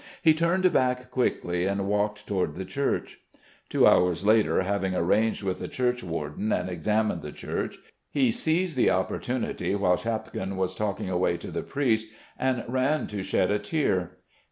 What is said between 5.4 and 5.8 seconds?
with the